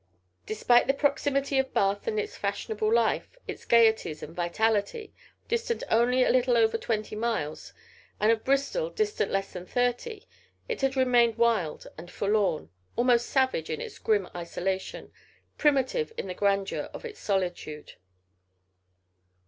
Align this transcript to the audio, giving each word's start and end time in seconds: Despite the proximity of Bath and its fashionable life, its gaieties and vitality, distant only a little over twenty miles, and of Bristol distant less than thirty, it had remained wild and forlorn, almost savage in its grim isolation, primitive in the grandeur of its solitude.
Despite 0.47 0.87
the 0.87 0.95
proximity 0.95 1.59
of 1.59 1.75
Bath 1.75 2.07
and 2.07 2.19
its 2.19 2.35
fashionable 2.35 2.91
life, 2.91 3.37
its 3.47 3.65
gaieties 3.65 4.23
and 4.23 4.35
vitality, 4.35 5.13
distant 5.47 5.83
only 5.91 6.23
a 6.23 6.31
little 6.31 6.57
over 6.57 6.75
twenty 6.75 7.15
miles, 7.15 7.71
and 8.19 8.31
of 8.31 8.43
Bristol 8.43 8.89
distant 8.89 9.29
less 9.29 9.53
than 9.53 9.67
thirty, 9.67 10.25
it 10.67 10.81
had 10.81 10.95
remained 10.95 11.37
wild 11.37 11.85
and 11.99 12.09
forlorn, 12.09 12.71
almost 12.95 13.27
savage 13.27 13.69
in 13.69 13.79
its 13.79 13.99
grim 13.99 14.27
isolation, 14.35 15.11
primitive 15.59 16.11
in 16.17 16.25
the 16.25 16.33
grandeur 16.33 16.89
of 16.95 17.05
its 17.05 17.19
solitude. 17.19 17.93